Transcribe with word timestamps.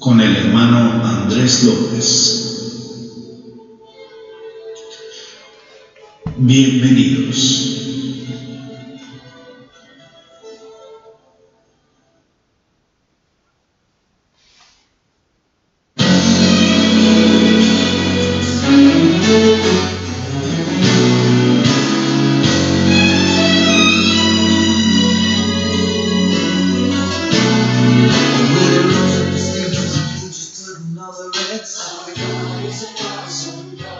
con 0.00 0.20
el 0.20 0.34
hermano 0.34 1.00
Andrés 1.06 1.62
López. 1.62 2.42
Bienvenidos. 6.38 7.85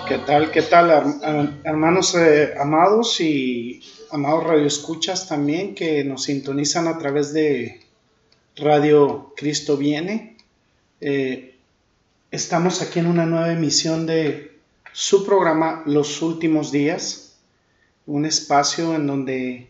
¿Qué 0.08 0.62
tal, 0.62 1.20
hermanos 1.64 2.14
eh, 2.14 2.54
amados 2.58 3.20
y 3.20 3.82
amados 4.10 4.44
radioescuchas 4.44 5.28
también 5.28 5.74
que 5.74 6.02
nos 6.04 6.24
sintonizan 6.24 6.88
a 6.88 6.98
través 6.98 7.32
de 7.32 7.80
Radio 8.56 9.32
Cristo 9.36 9.76
Viene? 9.76 10.36
Eh, 11.00 11.56
estamos 12.30 12.82
aquí 12.82 12.98
en 12.98 13.06
una 13.06 13.26
nueva 13.26 13.52
emisión 13.52 14.06
de 14.06 14.58
su 14.92 15.24
programa 15.24 15.82
Los 15.86 16.22
Últimos 16.22 16.72
Días, 16.72 17.36
un 18.06 18.24
espacio 18.24 18.94
en 18.94 19.06
donde 19.06 19.68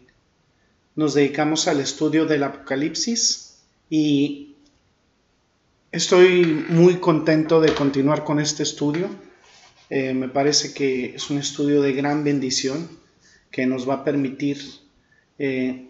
nos 0.94 1.14
dedicamos 1.14 1.68
al 1.68 1.80
estudio 1.80 2.24
del 2.24 2.44
Apocalipsis 2.44 3.58
y 3.90 4.45
estoy 5.92 6.44
muy 6.68 6.96
contento 6.96 7.60
de 7.60 7.74
continuar 7.74 8.24
con 8.24 8.40
este 8.40 8.62
estudio. 8.62 9.08
Eh, 9.88 10.14
me 10.14 10.28
parece 10.28 10.74
que 10.74 11.14
es 11.14 11.30
un 11.30 11.38
estudio 11.38 11.80
de 11.82 11.92
gran 11.92 12.24
bendición 12.24 12.88
que 13.50 13.66
nos 13.66 13.88
va 13.88 13.94
a 13.94 14.04
permitir 14.04 14.60
eh, 15.38 15.88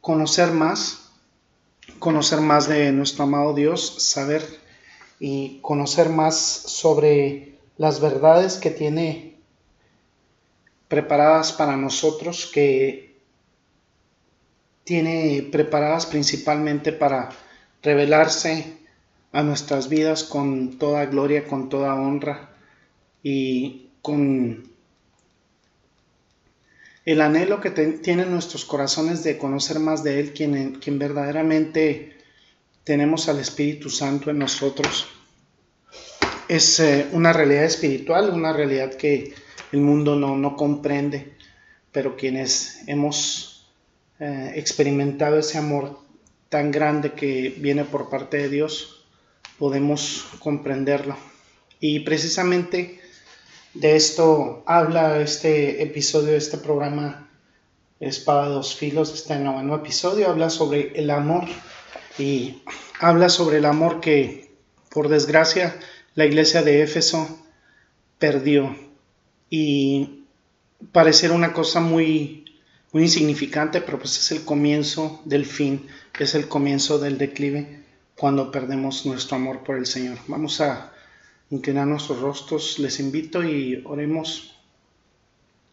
conocer 0.00 0.50
más, 0.50 1.10
conocer 1.98 2.40
más 2.40 2.68
de 2.68 2.90
nuestro 2.92 3.24
amado 3.24 3.54
Dios, 3.54 4.02
saber 4.02 4.42
y 5.20 5.58
conocer 5.60 6.08
más 6.08 6.36
sobre 6.36 7.58
las 7.76 8.00
verdades 8.00 8.56
que 8.56 8.70
tiene 8.70 9.36
preparadas 10.88 11.52
para 11.52 11.76
nosotros, 11.76 12.50
que 12.52 13.14
tiene 14.84 15.48
preparadas 15.50 16.06
principalmente 16.06 16.92
para 16.92 17.30
revelarse 17.82 18.83
a 19.34 19.42
nuestras 19.42 19.88
vidas 19.88 20.22
con 20.22 20.78
toda 20.78 21.04
gloria, 21.06 21.44
con 21.44 21.68
toda 21.68 21.96
honra 21.96 22.54
y 23.20 23.90
con 24.00 24.70
el 27.04 27.20
anhelo 27.20 27.60
que 27.60 27.70
tienen 27.70 28.30
nuestros 28.30 28.64
corazones 28.64 29.24
de 29.24 29.36
conocer 29.36 29.80
más 29.80 30.04
de 30.04 30.20
Él, 30.20 30.32
quien, 30.32 30.76
quien 30.76 31.00
verdaderamente 31.00 32.16
tenemos 32.84 33.28
al 33.28 33.40
Espíritu 33.40 33.90
Santo 33.90 34.30
en 34.30 34.38
nosotros. 34.38 35.08
Es 36.46 36.78
eh, 36.78 37.08
una 37.10 37.32
realidad 37.32 37.64
espiritual, 37.64 38.30
una 38.30 38.52
realidad 38.52 38.94
que 38.94 39.34
el 39.72 39.80
mundo 39.80 40.14
no, 40.14 40.36
no 40.36 40.54
comprende, 40.54 41.34
pero 41.90 42.16
quienes 42.16 42.86
hemos 42.86 43.68
eh, 44.20 44.52
experimentado 44.54 45.40
ese 45.40 45.58
amor 45.58 45.98
tan 46.48 46.70
grande 46.70 47.14
que 47.14 47.52
viene 47.58 47.84
por 47.84 48.08
parte 48.08 48.36
de 48.36 48.48
Dios, 48.48 49.03
podemos 49.58 50.26
comprenderlo. 50.38 51.16
Y 51.80 52.00
precisamente 52.00 53.00
de 53.74 53.96
esto 53.96 54.62
habla 54.66 55.20
este 55.20 55.82
episodio 55.82 56.36
este 56.36 56.58
programa 56.58 57.28
Espada 58.00 58.48
dos 58.48 58.74
filos, 58.74 59.14
está 59.14 59.36
en 59.36 59.44
noveno 59.44 59.76
episodio, 59.76 60.28
habla 60.28 60.50
sobre 60.50 60.92
el 60.94 61.10
amor 61.10 61.44
y 62.18 62.62
habla 63.00 63.28
sobre 63.28 63.58
el 63.58 63.64
amor 63.64 64.00
que 64.00 64.52
por 64.90 65.08
desgracia 65.08 65.78
la 66.14 66.26
iglesia 66.26 66.62
de 66.62 66.82
Éfeso 66.82 67.38
perdió. 68.18 68.76
Y 69.48 70.24
pareciera 70.92 71.34
una 71.34 71.52
cosa 71.52 71.80
muy, 71.80 72.44
muy 72.92 73.04
insignificante, 73.04 73.80
pero 73.80 73.98
pues 73.98 74.18
es 74.18 74.32
el 74.32 74.44
comienzo 74.44 75.22
del 75.24 75.46
fin, 75.46 75.86
es 76.18 76.34
el 76.34 76.48
comienzo 76.48 76.98
del 76.98 77.16
declive 77.18 77.83
cuando 78.16 78.50
perdemos 78.50 79.06
nuestro 79.06 79.36
amor 79.36 79.64
por 79.64 79.76
el 79.76 79.86
Señor. 79.86 80.18
Vamos 80.28 80.60
a 80.60 80.92
inclinar 81.50 81.86
nuestros 81.86 82.20
rostros, 82.20 82.78
les 82.78 83.00
invito 83.00 83.42
y 83.42 83.82
oremos. 83.84 84.56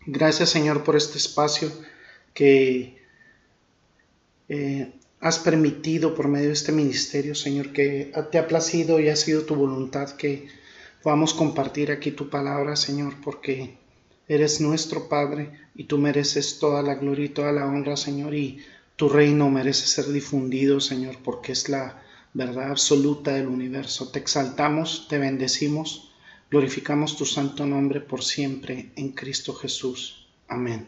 Gracias 0.06 0.50
Señor 0.50 0.84
por 0.84 0.96
este 0.96 1.18
espacio 1.18 1.72
que 2.34 3.02
eh, 4.50 4.94
has 5.20 5.38
permitido 5.40 6.16
por 6.16 6.28
medio 6.28 6.48
de 6.48 6.54
este 6.54 6.72
ministerio, 6.72 7.36
Señor, 7.36 7.72
que 7.72 8.12
te 8.32 8.38
ha 8.40 8.48
placido 8.48 9.00
y 9.00 9.10
ha 9.10 9.16
sido 9.16 9.44
tu 9.44 9.56
voluntad 9.56 10.10
que 10.12 10.48
podamos 11.04 11.34
compartir 11.34 11.92
aquí 11.92 12.12
tu 12.12 12.30
palabra, 12.30 12.76
Señor, 12.76 13.14
porque 13.24 13.78
eres 14.28 14.62
nuestro 14.62 15.10
Padre 15.10 15.52
y 15.76 15.84
tú 15.84 15.98
mereces 16.00 16.58
toda 16.58 16.82
la 16.82 16.96
gloria 16.96 17.26
y 17.26 17.30
toda 17.30 17.52
la 17.52 17.66
honra, 17.66 17.98
Señor, 17.98 18.34
y 18.34 18.64
tu 18.96 19.10
reino 19.10 19.50
merece 19.50 19.86
ser 19.86 20.12
difundido, 20.12 20.80
Señor, 20.80 21.18
porque 21.24 21.52
es 21.52 21.70
la 21.70 22.02
verdad 22.34 22.72
absoluta 22.72 23.34
del 23.34 23.48
universo. 23.48 24.10
Te 24.10 24.20
exaltamos, 24.20 25.08
te 25.10 25.18
bendecimos, 25.18 26.12
glorificamos 26.50 27.18
tu 27.18 27.26
santo 27.26 27.66
nombre 27.66 28.02
por 28.02 28.24
siempre 28.24 28.92
en 28.96 29.10
Cristo 29.10 29.54
Jesús. 29.54 30.28
Amén. 30.48 30.88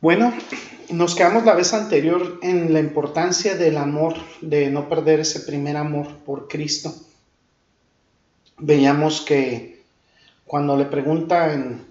Bueno, 0.00 0.34
nos 0.90 1.14
quedamos 1.14 1.44
la 1.44 1.54
vez 1.54 1.72
anterior 1.72 2.38
en 2.42 2.72
la 2.72 2.80
importancia 2.80 3.56
del 3.56 3.78
amor, 3.78 4.14
de 4.42 4.70
no 4.70 4.88
perder 4.88 5.20
ese 5.20 5.40
primer 5.40 5.76
amor 5.76 6.18
por 6.26 6.46
Cristo. 6.46 6.94
Veíamos 8.58 9.22
que 9.22 9.82
cuando 10.44 10.76
le 10.76 10.84
pregunta 10.84 11.54
en 11.54 11.86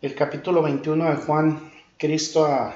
el 0.00 0.14
capítulo 0.14 0.62
21 0.62 1.10
de 1.10 1.16
Juan, 1.16 1.72
Cristo 1.98 2.46
a 2.46 2.74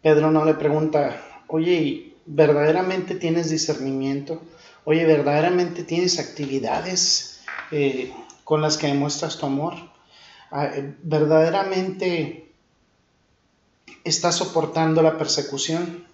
Pedro 0.00 0.30
no 0.30 0.44
le 0.44 0.54
pregunta, 0.54 1.20
oye, 1.48 2.13
verdaderamente 2.26 3.14
tienes 3.14 3.50
discernimiento, 3.50 4.40
oye, 4.84 5.04
verdaderamente 5.04 5.82
tienes 5.82 6.18
actividades 6.18 7.40
eh, 7.70 8.12
con 8.44 8.60
las 8.60 8.76
que 8.76 8.86
demuestras 8.88 9.38
tu 9.38 9.46
amor, 9.46 9.74
ah, 10.50 10.66
eh, 10.66 10.94
verdaderamente 11.02 12.52
estás 14.04 14.36
soportando 14.36 15.02
la 15.02 15.18
persecución. 15.18 16.06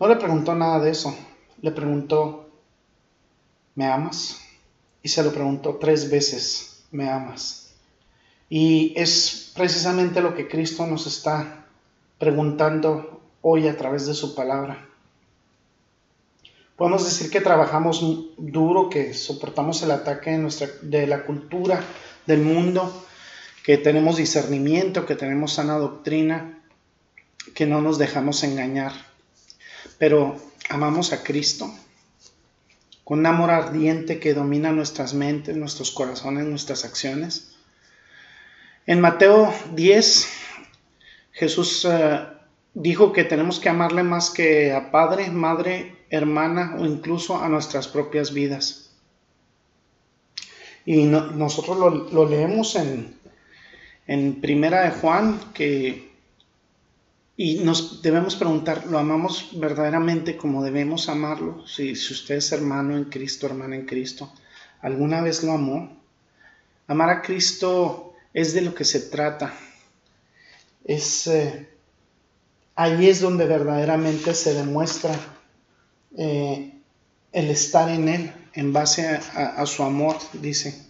No 0.00 0.08
le 0.08 0.16
preguntó 0.16 0.54
nada 0.54 0.80
de 0.80 0.90
eso, 0.90 1.14
le 1.60 1.70
preguntó, 1.70 2.48
¿me 3.74 3.86
amas? 3.86 4.40
Y 5.02 5.08
se 5.08 5.22
lo 5.22 5.32
preguntó 5.32 5.76
tres 5.76 6.10
veces, 6.10 6.84
¿me 6.90 7.08
amas? 7.08 7.74
Y 8.48 8.92
es 8.96 9.52
precisamente 9.54 10.20
lo 10.20 10.34
que 10.34 10.48
Cristo 10.48 10.86
nos 10.86 11.06
está 11.06 11.66
preguntando 12.18 13.20
hoy 13.42 13.68
a 13.68 13.76
través 13.76 14.06
de 14.06 14.14
su 14.14 14.34
palabra. 14.34 14.88
Podemos 16.76 17.04
decir 17.04 17.30
que 17.30 17.40
trabajamos 17.40 18.04
duro, 18.36 18.90
que 18.90 19.14
soportamos 19.14 19.82
el 19.82 19.92
ataque 19.92 20.30
de, 20.30 20.38
nuestra, 20.38 20.68
de 20.82 21.06
la 21.06 21.24
cultura, 21.24 21.84
del 22.26 22.40
mundo, 22.40 23.06
que 23.62 23.78
tenemos 23.78 24.16
discernimiento, 24.16 25.06
que 25.06 25.14
tenemos 25.14 25.52
sana 25.52 25.78
doctrina, 25.78 26.62
que 27.54 27.66
no 27.66 27.80
nos 27.80 27.98
dejamos 27.98 28.42
engañar. 28.42 28.92
Pero 29.98 30.36
amamos 30.68 31.12
a 31.12 31.22
Cristo 31.22 31.72
con 33.04 33.20
un 33.20 33.26
amor 33.26 33.50
ardiente 33.50 34.18
que 34.18 34.34
domina 34.34 34.72
nuestras 34.72 35.14
mentes, 35.14 35.56
nuestros 35.56 35.90
corazones, 35.90 36.46
nuestras 36.46 36.84
acciones. 36.84 37.54
En 38.86 39.00
Mateo 39.00 39.52
10, 39.74 40.28
Jesús 41.32 41.86
eh, 41.88 42.26
dijo 42.72 43.12
que 43.12 43.24
tenemos 43.24 43.60
que 43.60 43.68
amarle 43.68 44.02
más 44.02 44.30
que 44.30 44.72
a 44.72 44.90
padre, 44.90 45.30
madre, 45.30 46.03
hermana 46.14 46.76
o 46.78 46.86
incluso 46.86 47.36
a 47.42 47.48
nuestras 47.48 47.88
propias 47.88 48.32
vidas. 48.32 48.90
Y 50.86 51.04
nosotros 51.04 52.12
lo, 52.12 52.28
leemos 52.28 52.76
en, 52.76 53.16
en 54.06 54.40
Primera 54.40 54.82
de 54.82 54.90
Juan, 54.90 55.40
que 55.54 56.14
y 57.36 57.56
nos 57.64 58.00
debemos 58.00 58.36
preguntar, 58.36 58.86
¿lo 58.86 58.98
amamos 58.98 59.50
verdaderamente 59.54 60.36
como 60.36 60.62
debemos 60.62 61.08
amarlo? 61.08 61.66
Si, 61.66 61.96
si 61.96 62.12
usted 62.12 62.36
es 62.36 62.52
hermano 62.52 62.96
en 62.96 63.04
Cristo, 63.04 63.46
hermana 63.46 63.74
en 63.74 63.86
Cristo, 63.86 64.32
¿alguna 64.80 65.20
vez 65.20 65.42
lo 65.42 65.52
amó? 65.52 66.00
Amar 66.86 67.10
a 67.10 67.22
Cristo 67.22 68.14
es 68.32 68.54
de 68.54 68.60
lo 68.60 68.74
que 68.74 68.84
se 68.84 69.00
trata. 69.00 69.52
Es, 70.84 71.26
eh, 71.26 71.68
ahí 72.76 73.08
es 73.08 73.20
donde 73.20 73.46
verdaderamente 73.46 74.32
se 74.34 74.54
demuestra 74.54 75.18
eh, 76.16 76.72
el 77.32 77.50
estar 77.50 77.88
en 77.90 78.08
Él 78.08 78.32
en 78.54 78.72
base 78.72 79.06
a, 79.08 79.66
su 79.66 79.82
amor, 79.82 80.16
dice. 80.32 80.80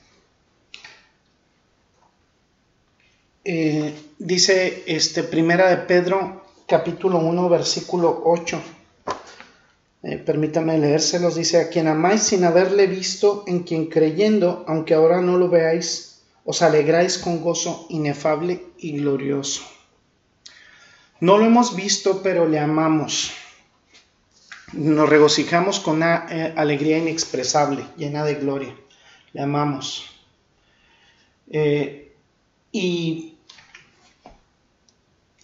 Eh, 3.45 3.95
dice 4.19 4.85
este 4.87 5.23
primera 5.23 5.69
de 5.69 5.77
Pedro 5.79 6.45
capítulo 6.67 7.19
1 7.19 7.49
versículo 7.51 8.23
8 8.25 8.63
eh, 10.07 10.19
permítame 10.19 10.77
leérselos, 10.77 11.35
dice, 11.35 11.59
a 11.63 11.69
quien 11.71 11.89
amáis 11.89 12.25
sin 12.25 12.45
haberle 12.45 12.87
visto, 12.87 13.43
en 13.47 13.61
quien 13.61 13.87
creyendo, 13.87 14.63
aunque 14.69 14.93
ahora 14.93 15.23
no 15.23 15.39
lo 15.39 15.49
veáis, 15.49 16.21
os 16.45 16.61
alegráis 16.61 17.17
con 17.17 17.41
gozo 17.41 17.87
inefable 17.89 18.67
y 18.77 18.99
glorioso. 18.99 19.63
No 21.21 21.39
lo 21.39 21.47
hemos 21.47 21.75
visto, 21.75 22.21
pero 22.23 22.47
le 22.47 22.59
amamos. 22.59 23.33
Nos 24.77 25.09
regocijamos 25.09 25.79
con 25.79 25.97
una 25.97 26.27
eh, 26.29 26.53
alegría 26.57 26.99
inexpresable, 26.99 27.87
llena 27.97 28.25
de 28.25 28.35
gloria. 28.35 28.75
Le 29.33 29.43
amamos. 29.43 30.11
Eh, 31.49 32.13
y 32.73 33.37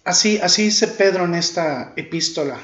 así, 0.03 0.37
así 0.39 0.63
dice 0.63 0.89
Pedro 0.89 1.25
en 1.25 1.35
esta 1.35 1.93
epístola 1.95 2.59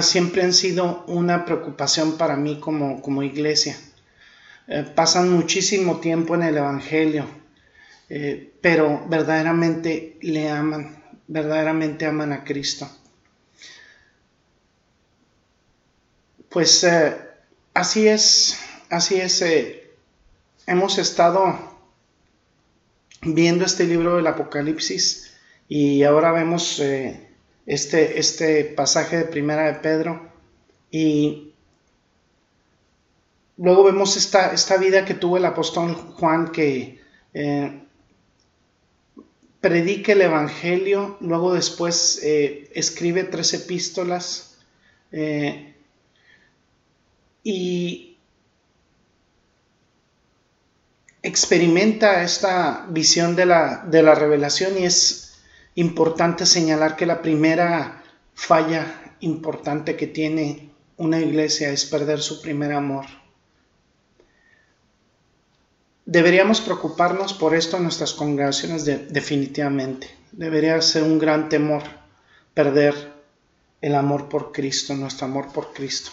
siempre 0.00 0.42
han 0.42 0.54
sido 0.54 1.04
una 1.08 1.44
preocupación 1.44 2.16
para 2.16 2.36
mí 2.36 2.58
como, 2.58 3.02
como 3.02 3.22
iglesia. 3.22 3.76
Eh, 4.68 4.86
pasan 4.94 5.30
muchísimo 5.30 6.00
tiempo 6.00 6.34
en 6.34 6.44
el 6.44 6.56
Evangelio, 6.56 7.26
pero 8.62 9.04
verdaderamente 9.08 10.16
le 10.22 10.48
aman, 10.48 11.02
verdaderamente 11.26 12.06
aman 12.06 12.32
a 12.32 12.44
Cristo. 12.44 12.88
Pues 16.52 16.84
eh, 16.84 17.16
así 17.72 18.06
es, 18.06 18.58
así 18.90 19.18
es. 19.18 19.42
hemos 20.66 20.98
estado 20.98 21.58
viendo 23.22 23.64
este 23.64 23.84
libro 23.84 24.16
del 24.16 24.26
Apocalipsis 24.26 25.32
y 25.66 26.02
ahora 26.02 26.30
vemos 26.32 26.78
este, 27.64 28.18
este 28.18 28.64
pasaje 28.64 29.16
de 29.16 29.24
Primera 29.24 29.64
de 29.64 29.74
Pedro 29.80 30.30
y 30.90 31.54
luego 33.56 33.84
vemos 33.84 34.18
esta, 34.18 34.52
esta 34.52 34.76
vida 34.76 35.06
que 35.06 35.14
tuvo 35.14 35.38
el 35.38 35.46
apóstol 35.46 35.94
Juan 35.94 36.52
que 36.52 37.00
eh, 37.32 37.82
predica 39.62 40.12
el 40.12 40.20
Evangelio, 40.20 41.16
luego 41.20 41.54
después 41.54 42.20
eh, 42.22 42.70
escribe 42.74 43.24
tres 43.24 43.54
epístolas 43.54 44.58
eh, 45.12 45.72
y 47.42 48.18
experimenta 51.22 52.22
esta 52.22 52.86
visión 52.88 53.36
de 53.36 53.46
la, 53.46 53.84
de 53.86 54.02
la 54.02 54.14
revelación 54.14 54.78
y 54.78 54.84
es 54.84 55.40
importante 55.74 56.46
señalar 56.46 56.96
que 56.96 57.06
la 57.06 57.22
primera 57.22 58.02
falla 58.34 59.16
importante 59.20 59.96
que 59.96 60.06
tiene 60.06 60.70
una 60.96 61.20
iglesia 61.20 61.70
es 61.70 61.84
perder 61.86 62.20
su 62.20 62.42
primer 62.42 62.72
amor. 62.72 63.06
Deberíamos 66.04 66.60
preocuparnos 66.60 67.32
por 67.32 67.54
esto 67.54 67.76
en 67.76 67.84
nuestras 67.84 68.12
congregaciones 68.12 68.84
definitivamente. 68.84 70.10
Debería 70.32 70.80
ser 70.82 71.04
un 71.04 71.18
gran 71.18 71.48
temor 71.48 71.82
perder 72.54 73.12
el 73.80 73.94
amor 73.94 74.28
por 74.28 74.52
Cristo, 74.52 74.94
nuestro 74.94 75.26
amor 75.26 75.52
por 75.52 75.72
Cristo. 75.72 76.10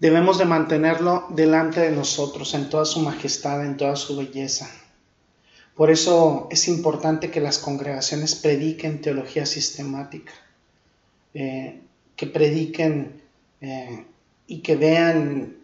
Debemos 0.00 0.38
de 0.38 0.44
mantenerlo 0.44 1.26
delante 1.30 1.80
de 1.80 1.90
nosotros 1.90 2.54
en 2.54 2.70
toda 2.70 2.84
su 2.84 3.00
majestad, 3.00 3.64
en 3.64 3.76
toda 3.76 3.96
su 3.96 4.16
belleza. 4.16 4.70
Por 5.74 5.90
eso 5.90 6.46
es 6.50 6.68
importante 6.68 7.30
que 7.30 7.40
las 7.40 7.58
congregaciones 7.58 8.36
prediquen 8.36 9.00
teología 9.00 9.44
sistemática, 9.44 10.32
eh, 11.34 11.80
que 12.14 12.26
prediquen 12.26 13.20
eh, 13.60 14.06
y 14.46 14.60
que 14.60 14.76
vean, 14.76 15.56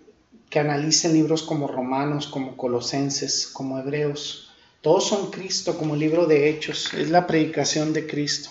que 0.50 0.58
analicen 0.58 1.12
libros 1.12 1.42
como 1.42 1.68
Romanos, 1.68 2.26
como 2.26 2.56
Colosenses, 2.56 3.46
como 3.46 3.78
Hebreos. 3.78 4.52
Todos 4.80 5.08
son 5.08 5.30
Cristo, 5.30 5.78
como 5.78 5.94
el 5.94 6.00
libro 6.00 6.26
de 6.26 6.48
Hechos, 6.48 6.92
es 6.94 7.10
la 7.10 7.26
predicación 7.26 7.92
de 7.92 8.06
Cristo. 8.06 8.50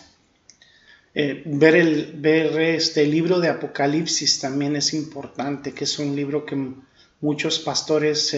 Eh, 1.16 1.44
ver 1.46 1.76
el 1.76 2.14
ver 2.16 2.60
este 2.60 3.06
libro 3.06 3.40
de 3.40 3.50
Apocalipsis 3.50 4.40
también 4.40 4.76
es 4.76 4.94
importante, 4.94 5.74
que 5.74 5.84
es 5.84 6.00
un 6.00 6.16
libro 6.16 6.46
que 6.46 6.58
muchos 7.22 7.60
pastores 7.60 8.36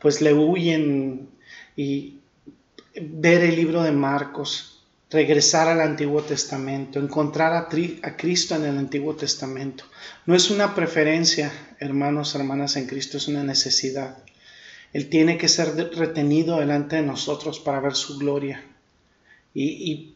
pues 0.00 0.20
le 0.20 0.34
huyen 0.34 1.28
y 1.76 2.18
ver 3.00 3.42
el 3.42 3.56
libro 3.56 3.82
de 3.82 3.92
Marcos, 3.92 4.82
regresar 5.10 5.68
al 5.68 5.80
Antiguo 5.80 6.22
Testamento, 6.22 6.98
encontrar 6.98 7.52
a, 7.52 7.68
a, 8.02 8.16
Cristo 8.16 8.54
en 8.54 8.64
el 8.64 8.78
Antiguo 8.78 9.14
Testamento. 9.14 9.84
No 10.26 10.34
es 10.34 10.50
una 10.50 10.74
preferencia, 10.74 11.52
hermanos, 11.78 12.34
hermanas 12.34 12.76
en 12.76 12.86
Cristo, 12.86 13.18
es 13.18 13.28
una 13.28 13.42
necesidad. 13.42 14.18
Él 14.92 15.08
tiene 15.08 15.38
que 15.38 15.48
ser 15.48 15.74
retenido 15.96 16.60
delante 16.60 16.96
de 16.96 17.02
nosotros 17.02 17.60
para 17.60 17.80
ver 17.80 17.94
su 17.94 18.18
gloria. 18.18 18.62
Y 19.54 20.14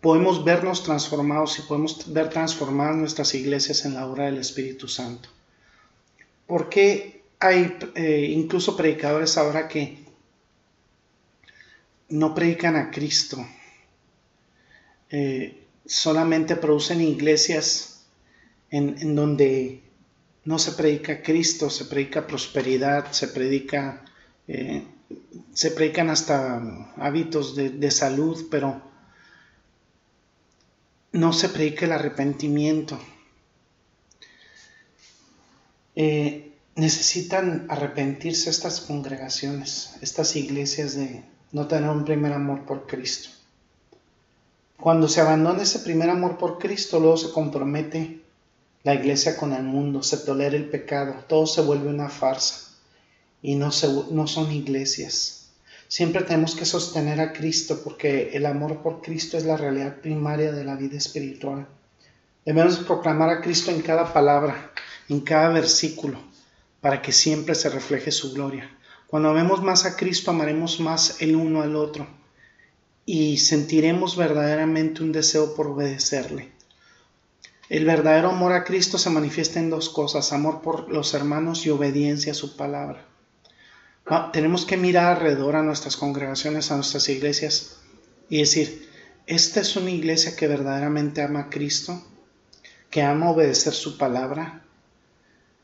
podemos 0.00 0.44
vernos 0.44 0.82
transformados 0.82 1.58
y 1.58 1.62
podemos 1.62 2.12
ver 2.12 2.30
transformadas 2.30 2.96
nuestras 2.96 3.34
iglesias 3.34 3.84
en 3.84 3.94
la 3.94 4.06
obra 4.06 4.26
del 4.26 4.38
Espíritu 4.38 4.88
Santo. 4.88 5.28
Porque 6.46 7.22
hay 7.38 7.76
eh, 7.94 8.28
incluso 8.30 8.76
predicadores 8.76 9.36
ahora 9.36 9.68
que 9.68 10.04
no 12.08 12.34
predican 12.34 12.76
a 12.76 12.90
Cristo. 12.90 13.46
Eh, 15.10 15.64
solamente 15.86 16.56
producen 16.56 17.00
iglesias 17.00 18.06
en, 18.70 19.14
donde 19.14 19.82
no 20.44 20.58
se 20.58 20.72
predica 20.72 21.22
Cristo, 21.22 21.70
se 21.70 21.86
predica 21.86 22.26
prosperidad, 22.26 23.10
se 23.12 23.28
predica, 23.28 24.04
eh, 24.46 24.84
se 25.52 25.70
predican 25.70 26.10
hasta 26.10 26.92
hábitos 26.96 27.54
de, 27.56 27.90
salud, 27.90 28.46
pero 28.50 28.82
no 31.12 31.32
se 31.32 31.48
predica 31.48 31.86
el 31.86 31.92
arrepentimiento. 31.92 32.98
Eh, 35.96 36.52
necesitan 36.76 37.66
arrepentirse 37.68 38.50
estas 38.50 38.80
congregaciones, 38.80 39.96
estas 40.00 40.36
iglesias 40.36 40.94
de, 40.94 41.24
no 41.52 41.66
tener 41.66 41.90
un 41.90 42.04
primer 42.04 42.32
amor 42.32 42.64
por 42.64 42.86
Cristo. 42.86 43.30
Cuando 44.76 45.08
se 45.08 45.20
abandona 45.20 45.62
ese 45.62 45.80
primer 45.80 46.10
amor 46.10 46.38
por 46.38 46.58
Cristo, 46.58 47.00
luego 47.00 47.16
se 47.16 47.32
compromete 47.32 48.22
la 48.84 48.94
iglesia 48.94 49.36
con 49.36 49.52
el 49.52 49.64
mundo, 49.64 50.02
se 50.02 50.18
tolera 50.18 50.56
el 50.56 50.68
pecado, 50.68 51.24
todo 51.28 51.46
se 51.46 51.62
vuelve 51.62 51.88
una 51.88 52.08
farsa 52.08 52.76
y 53.42 53.56
no, 53.56 53.70
no 54.10 54.26
son 54.26 54.52
iglesias. 54.52 55.37
Siempre 55.88 56.22
tenemos 56.22 56.54
que 56.54 56.66
sostener 56.66 57.18
a 57.18 57.32
Cristo 57.32 57.80
porque 57.82 58.30
el 58.34 58.44
amor 58.44 58.82
por 58.82 59.00
Cristo 59.00 59.38
es 59.38 59.44
la 59.44 59.56
realidad 59.56 60.02
primaria 60.02 60.52
de 60.52 60.62
la 60.62 60.76
vida 60.76 60.98
espiritual. 60.98 61.66
Debemos 62.44 62.76
proclamar 62.80 63.30
a 63.30 63.40
Cristo 63.40 63.70
en 63.70 63.80
cada 63.80 64.12
palabra, 64.12 64.70
en 65.08 65.20
cada 65.20 65.48
versículo, 65.48 66.18
para 66.82 67.00
que 67.00 67.12
siempre 67.12 67.54
se 67.54 67.70
refleje 67.70 68.12
su 68.12 68.34
gloria. 68.34 68.70
Cuando 69.06 69.32
vemos 69.32 69.62
más 69.62 69.86
a 69.86 69.96
Cristo, 69.96 70.30
amaremos 70.30 70.78
más 70.78 71.22
el 71.22 71.34
uno 71.34 71.62
al 71.62 71.74
otro 71.74 72.06
y 73.06 73.38
sentiremos 73.38 74.18
verdaderamente 74.18 75.02
un 75.02 75.12
deseo 75.12 75.54
por 75.54 75.68
obedecerle. 75.68 76.52
El 77.70 77.86
verdadero 77.86 78.28
amor 78.28 78.52
a 78.52 78.64
Cristo 78.64 78.98
se 78.98 79.08
manifiesta 79.08 79.58
en 79.58 79.70
dos 79.70 79.88
cosas, 79.88 80.34
amor 80.34 80.60
por 80.60 80.90
los 80.90 81.14
hermanos 81.14 81.64
y 81.64 81.70
obediencia 81.70 82.32
a 82.32 82.34
su 82.34 82.56
palabra. 82.56 83.06
Ah, 84.10 84.30
tenemos 84.32 84.64
que 84.64 84.76
mirar 84.76 85.16
alrededor 85.16 85.56
a 85.56 85.62
nuestras 85.62 85.96
congregaciones, 85.96 86.70
a 86.70 86.76
nuestras 86.76 87.08
iglesias 87.08 87.76
y 88.28 88.38
decir, 88.38 88.88
esta 89.26 89.60
es 89.60 89.76
una 89.76 89.90
iglesia 89.90 90.34
que 90.34 90.48
verdaderamente 90.48 91.22
ama 91.22 91.40
a 91.40 91.50
Cristo, 91.50 92.02
que 92.90 93.02
ama 93.02 93.30
obedecer 93.30 93.74
su 93.74 93.98
palabra. 93.98 94.62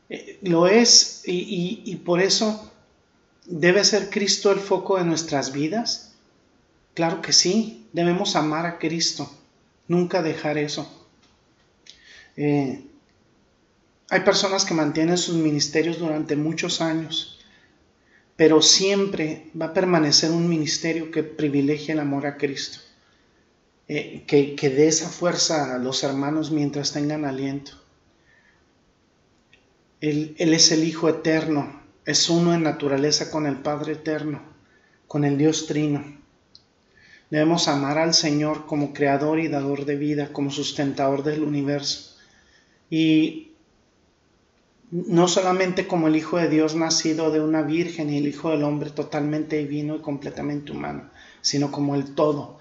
Eh, 0.09 0.37
lo 0.43 0.67
es 0.67 1.23
y 1.25 1.95
por 2.05 2.21
eso 2.21 2.71
¿Debe 3.45 3.83
ser 3.83 4.09
Cristo 4.09 4.51
el 4.51 4.59
foco 4.59 4.97
de 4.97 5.05
nuestras 5.05 5.51
vidas? 5.51 6.13
Claro 6.95 7.21
que 7.21 7.31
sí, 7.31 7.87
debemos 7.93 8.35
amar 8.35 8.65
a 8.65 8.79
Cristo, 8.79 9.31
nunca 9.87 10.23
dejar 10.23 10.57
eso. 10.57 10.91
Eh, 12.37 12.83
hay 14.09 14.19
personas 14.21 14.65
que 14.65 14.73
mantienen 14.73 15.17
sus 15.17 15.35
ministerios 15.35 15.99
durante 15.99 16.35
muchos 16.35 16.81
años 16.81 17.34
pero 18.35 18.61
siempre 18.61 19.49
va 19.59 19.67
a 19.67 19.73
permanecer 19.73 20.31
un 20.31 20.49
ministerio 20.49 21.11
que 21.11 21.23
privilegie 21.23 21.93
el 21.93 21.99
amor 21.99 22.25
a 22.25 22.37
Cristo, 22.37 22.79
eh, 23.87 24.23
que, 24.27 24.55
que 24.55 24.69
dé 24.69 24.87
esa 24.87 25.09
fuerza 25.09 25.75
a 25.75 25.77
los 25.77 26.03
hermanos 26.03 26.51
mientras 26.51 26.91
tengan 26.91 27.23
aliento. 27.23 27.71
Él, 30.01 30.35
él, 30.37 30.53
es 30.53 30.71
el 30.71 30.83
Hijo 30.83 31.07
eterno, 31.07 31.81
es 32.05 32.29
uno 32.29 32.53
en 32.53 32.63
naturaleza 32.63 33.31
con 33.31 33.47
el 33.47 33.57
Padre 33.57 33.93
eterno, 33.93 34.41
con 35.07 35.23
el 35.23 35.37
Dios 35.37 35.65
trino. 35.65 36.03
Debemos 37.29 37.67
amar 37.67 37.97
al 37.97 38.13
Señor 38.13 38.65
como 38.65 38.93
creador 38.93 39.39
y 39.39 39.47
dador 39.47 39.85
de 39.85 39.95
vida, 39.95 40.31
como 40.31 40.51
sustentador 40.51 41.23
del 41.23 41.41
universo. 41.41 42.17
Y 42.89 43.54
no 44.91 45.27
solamente 45.27 45.87
como 45.87 46.07
el 46.07 46.15
Hijo 46.15 46.37
de 46.37 46.49
Dios 46.49 46.75
nacido 46.75 47.31
de 47.31 47.41
una 47.41 47.61
virgen 47.61 48.09
y 48.09 48.17
el 48.17 48.27
Hijo 48.27 48.51
del 48.51 48.63
Hombre 48.63 48.91
totalmente 48.91 49.57
divino 49.57 49.95
y 49.95 50.01
completamente 50.01 50.71
humano, 50.71 51.09
sino 51.41 51.71
como 51.71 51.95
el 51.95 52.13
todo. 52.13 52.59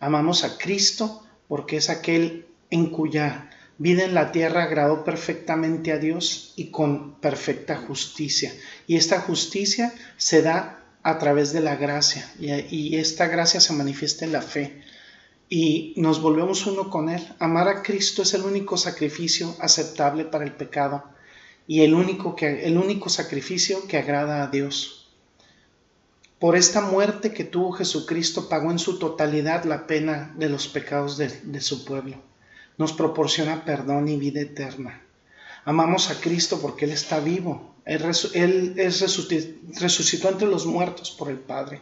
Amamos 0.00 0.44
a 0.44 0.56
Cristo 0.58 1.22
porque 1.48 1.76
es 1.76 1.90
aquel 1.90 2.46
en 2.70 2.86
cuya 2.90 3.50
vida 3.78 4.04
en 4.04 4.14
la 4.14 4.32
tierra 4.32 4.64
agradó 4.64 5.04
perfectamente 5.04 5.92
a 5.92 5.98
Dios 5.98 6.52
y 6.56 6.66
con 6.70 7.14
perfecta 7.14 7.76
justicia. 7.76 8.52
Y 8.86 8.96
esta 8.96 9.20
justicia 9.20 9.92
se 10.16 10.42
da 10.42 10.80
a 11.02 11.18
través 11.18 11.52
de 11.52 11.60
la 11.60 11.76
gracia 11.76 12.30
y, 12.38 12.96
esta 12.96 13.26
gracia 13.26 13.60
se 13.60 13.72
manifiesta 13.72 14.24
en 14.24 14.32
la 14.32 14.42
fe 14.42 14.82
y 15.48 15.92
nos 15.96 16.22
volvemos 16.22 16.66
uno 16.66 16.88
con 16.88 17.08
Él. 17.08 17.22
Amar 17.38 17.68
a 17.68 17.82
Cristo 17.82 18.22
es 18.22 18.32
el 18.34 18.42
único 18.42 18.76
sacrificio 18.76 19.54
aceptable 19.60 20.24
para 20.24 20.44
el 20.44 20.52
pecado 20.52 21.13
y 21.66 21.82
el 21.82 21.94
único, 21.94 22.36
que, 22.36 22.66
el 22.66 22.76
único 22.76 23.08
sacrificio 23.08 23.86
que 23.86 23.98
agrada 23.98 24.42
a 24.42 24.48
Dios. 24.48 25.08
Por 26.38 26.56
esta 26.56 26.82
muerte 26.82 27.32
que 27.32 27.44
tuvo 27.44 27.72
Jesucristo 27.72 28.48
pagó 28.48 28.70
en 28.70 28.78
su 28.78 28.98
totalidad 28.98 29.64
la 29.64 29.86
pena 29.86 30.34
de 30.36 30.50
los 30.50 30.68
pecados 30.68 31.16
de, 31.16 31.60
su 31.60 31.84
pueblo. 31.84 32.16
Nos 32.76 32.92
proporciona 32.92 33.64
perdón 33.64 34.08
y 34.08 34.16
vida 34.16 34.40
eterna. 34.40 35.02
Amamos 35.64 36.10
a 36.10 36.20
Cristo 36.20 36.60
porque 36.60 36.84
Él 36.84 36.90
está 36.90 37.20
vivo. 37.20 37.74
Él, 37.86 38.02
él 38.34 38.74
resucitó 39.80 40.28
entre 40.28 40.48
los 40.48 40.66
muertos 40.66 41.10
por 41.10 41.30
el 41.30 41.38
Padre. 41.38 41.80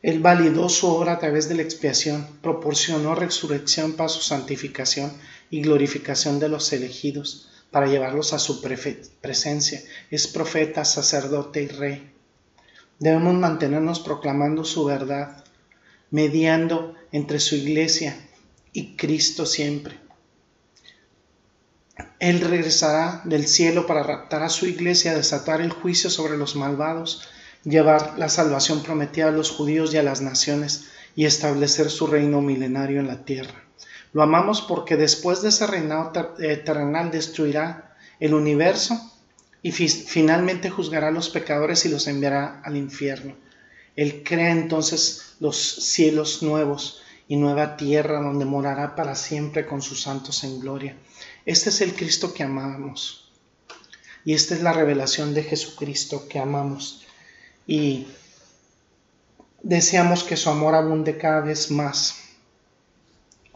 Él 0.00 0.20
validó 0.20 0.68
su 0.68 0.86
obra 0.86 1.14
a 1.14 1.18
través 1.18 1.48
de 1.48 1.56
la 1.56 1.62
expiación, 1.62 2.26
proporcionó 2.42 3.14
resurrección 3.14 3.94
para 3.94 4.08
su 4.08 4.20
santificación 4.20 5.12
y 5.50 5.62
glorificación 5.62 6.38
de 6.38 6.48
los 6.48 6.72
elegidos 6.72 7.48
para 7.74 7.88
llevarlos 7.88 8.32
a 8.32 8.38
su 8.38 8.62
presencia. 8.62 9.82
Es 10.08 10.28
profeta, 10.28 10.84
sacerdote 10.84 11.60
y 11.60 11.66
rey. 11.66 12.12
Debemos 13.00 13.34
mantenernos 13.34 13.98
proclamando 13.98 14.64
su 14.64 14.84
verdad, 14.84 15.44
mediando 16.12 16.94
entre 17.10 17.40
su 17.40 17.56
iglesia 17.56 18.16
y 18.72 18.94
Cristo 18.94 19.44
siempre. 19.44 19.98
Él 22.20 22.42
regresará 22.42 23.22
del 23.24 23.48
cielo 23.48 23.88
para 23.88 24.04
raptar 24.04 24.44
a 24.44 24.50
su 24.50 24.66
iglesia, 24.66 25.12
desatar 25.12 25.60
el 25.60 25.72
juicio 25.72 26.10
sobre 26.10 26.38
los 26.38 26.54
malvados, 26.54 27.28
llevar 27.64 28.16
la 28.20 28.28
salvación 28.28 28.84
prometida 28.84 29.30
a 29.30 29.32
los 29.32 29.50
judíos 29.50 29.92
y 29.92 29.96
a 29.96 30.04
las 30.04 30.20
naciones 30.20 30.84
y 31.16 31.24
establecer 31.24 31.90
su 31.90 32.06
reino 32.06 32.40
milenario 32.40 33.00
en 33.00 33.08
la 33.08 33.24
tierra. 33.24 33.63
Lo 34.14 34.22
amamos 34.22 34.62
porque 34.62 34.96
después 34.96 35.42
de 35.42 35.48
ese 35.48 35.66
reinado 35.66 36.12
eh, 36.38 36.56
terrenal 36.56 37.10
destruirá 37.10 37.96
el 38.20 38.32
universo 38.32 39.12
y 39.60 39.72
finalmente 39.72 40.70
juzgará 40.70 41.08
a 41.08 41.10
los 41.10 41.30
pecadores 41.30 41.84
y 41.84 41.88
los 41.88 42.06
enviará 42.06 42.62
al 42.64 42.76
infierno. 42.76 43.34
Él 43.96 44.22
crea 44.24 44.52
entonces 44.52 45.34
los 45.40 45.56
cielos 45.56 46.44
nuevos 46.44 47.02
y 47.26 47.34
nueva 47.36 47.76
tierra 47.76 48.20
donde 48.20 48.44
morará 48.44 48.94
para 48.94 49.16
siempre 49.16 49.66
con 49.66 49.82
sus 49.82 50.02
santos 50.02 50.44
en 50.44 50.60
gloria. 50.60 50.96
Este 51.44 51.70
es 51.70 51.80
el 51.80 51.94
Cristo 51.94 52.32
que 52.32 52.44
amamos. 52.44 53.32
Y 54.24 54.34
esta 54.34 54.54
es 54.54 54.62
la 54.62 54.72
revelación 54.72 55.34
de 55.34 55.42
Jesucristo 55.42 56.28
que 56.28 56.38
amamos. 56.38 57.04
Y 57.66 58.06
deseamos 59.62 60.22
que 60.22 60.36
su 60.36 60.50
amor 60.50 60.76
abunde 60.76 61.18
cada 61.18 61.40
vez 61.40 61.72
más 61.72 62.23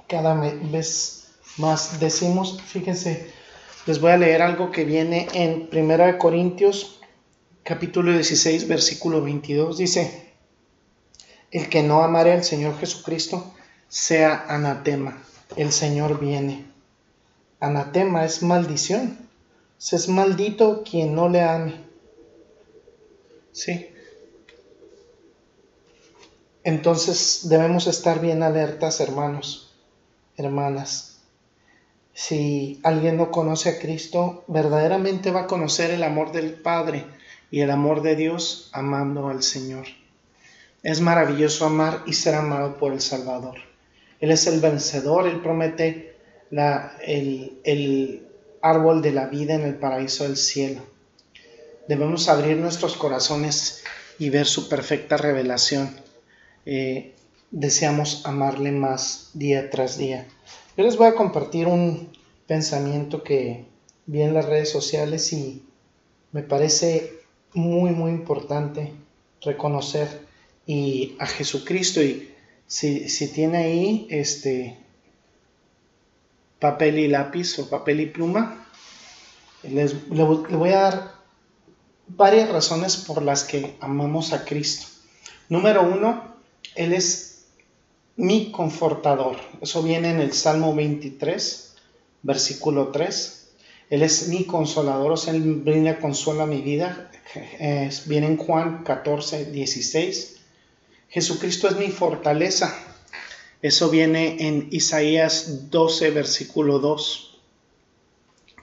cada 0.09 0.35
vez 0.35 1.29
más 1.59 2.01
decimos, 2.01 2.61
fíjense, 2.63 3.31
les 3.87 4.01
voy 4.01 4.13
a 4.13 4.17
leer 4.17 4.43
algo 4.43 4.71
que 4.73 4.85
viene 4.85 5.29
en 5.35 5.69
1 5.71 6.19
Corintios 6.19 7.01
capítulo 7.63 8.13
16 8.13 8.67
versículo 8.67 9.23
22, 9.23 9.77
dice, 9.77 10.33
el 11.51 11.69
que 11.69 11.83
no 11.83 12.03
amare 12.03 12.33
al 12.33 12.43
Señor 12.43 12.79
Jesucristo 12.79 13.53
sea 13.89 14.47
anatema, 14.49 15.23
el 15.57 15.73
Señor 15.73 16.19
viene. 16.19 16.67
Anatema 17.61 18.25
es 18.25 18.43
maldición, 18.43 19.19
se 19.77 19.97
es 19.97 20.09
maldito 20.09 20.85
quien 20.89 21.15
no 21.15 21.29
le 21.29 21.43
ame. 21.43 21.75
Sí. 23.53 23.89
Entonces 26.63 27.49
debemos 27.49 27.87
estar 27.87 28.21
bien 28.21 28.43
alertas, 28.43 29.01
hermanos 29.01 29.68
hermanas. 30.39 31.19
Si 32.15 32.81
alguien 32.83 33.17
no 33.17 33.31
conoce 33.31 33.69
a 33.69 33.79
Cristo, 33.79 34.45
verdaderamente 34.49 35.31
va 35.31 35.43
a 35.43 35.47
conocer 35.47 35.91
el 35.91 36.03
amor 36.03 36.33
del 36.33 36.55
Padre 36.55 37.05
y 37.51 37.61
el 37.61 37.71
amor 37.71 38.03
de 38.03 38.17
Dios 38.17 38.71
amando 38.73 39.29
al 39.29 39.43
Señor. 39.43 39.87
Es 40.83 41.01
maravilloso 41.01 41.67
amar 41.67 42.03
y 42.07 42.13
ser 42.13 42.35
amado 42.35 42.77
por 42.77 42.93
el 42.93 43.01
Salvador. 43.01 43.57
Él 44.21 44.31
es 44.31 44.47
el 44.47 44.61
vencedor, 44.61 45.27
Él 45.27 45.41
promete 45.41 46.17
la, 46.51 46.97
el, 47.05 47.61
el, 47.65 48.25
árbol 48.61 49.03
de 49.03 49.13
la 49.13 49.27
vida 49.27 49.55
en 49.55 49.63
el 49.63 49.77
paraíso 49.77 50.25
del 50.25 50.37
cielo. 50.37 50.83
Debemos 51.87 52.29
abrir 52.29 52.57
nuestros 52.57 52.97
corazones 52.97 53.85
y 54.19 54.31
ver 54.31 54.47
su 54.47 54.69
perfecta 54.69 55.17
revelación. 55.17 55.95
Eh, 56.67 57.15
deseamos 57.51 58.25
amarle 58.27 58.73
más 58.73 59.31
día 59.35 59.71
tras 59.71 59.99
día. 59.99 60.27
Yo 60.77 60.85
les 60.85 60.97
voy 60.97 61.09
a 61.09 61.15
compartir 61.15 61.67
un 61.67 62.11
pensamiento 62.47 63.23
que 63.23 63.67
vi 64.07 64.23
en 64.23 64.35
las 64.35 64.47
redes 64.47 64.71
sociales 64.71 65.33
y 65.33 65.63
me 66.33 66.43
parece 66.43 67.13
muy, 67.55 67.91
muy 67.91 68.11
importante 68.11 68.93
reconocer 69.43 70.27
y 70.67 71.17
a 71.19 71.27
Jesucristo. 71.27 72.03
Y 72.03 72.33
si, 72.67 73.09
si 73.09 73.29
tiene 73.29 73.59
ahí 73.59 74.07
este 74.11 74.79
papel 76.59 76.99
y 76.99 77.09
lápiz 77.09 77.59
o 77.59 77.69
papel 77.69 78.01
y 78.01 78.07
pluma, 78.07 78.67
les, 79.63 80.09
le 80.11 80.23
voy 80.25 80.71
a 80.71 80.81
dar 80.81 81.19
varias 82.09 82.49
razones 82.51 82.97
por 82.97 83.23
las 83.23 83.45
que 83.45 83.77
amamos 83.81 84.33
a 84.33 84.45
Cristo. 84.45 84.87
Número 85.49 85.83
uno, 85.83 86.37
Él 86.75 86.93
es 86.93 87.28
mi 88.19 88.51
confortador. 88.51 89.37
Eso 89.61 89.83
viene 89.83 90.11
en 90.11 90.21
el 90.21 90.33
Salmo 90.33 90.75
23, 90.75 91.77
versículo 92.23 92.89
3. 92.89 93.49
Él 93.91 94.03
es 94.03 94.29
mi 94.29 94.45
consolador, 94.45 95.13
o 95.13 95.17
sea, 95.17 95.35
Él 95.35 95.43
brinda 95.55 96.01
consuelo 96.01 96.43
a 96.43 96.47
mi 96.47 96.61
vida. 96.61 97.11
viene 98.07 98.27
en 98.27 98.37
Juan 98.37 98.83
14, 98.83 99.53
16. 99.53 100.37
Jesucristo 101.09 101.69
es 101.69 101.77
mi 101.77 101.91
fortaleza. 101.91 102.77
Eso 103.63 103.89
viene 103.89 104.49
en 104.49 104.69
Isaías 104.73 105.71
12, 105.71 106.11
versículo 106.11 106.81
2. 106.81 107.41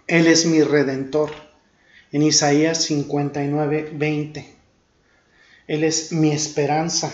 Él 0.07 0.27
es 0.27 0.45
mi 0.45 0.63
redentor. 0.63 1.31
En 2.11 2.23
Isaías 2.23 2.83
59, 2.83 3.91
20. 3.93 4.53
Él 5.67 5.83
es 5.85 6.11
mi 6.11 6.31
esperanza. 6.31 7.13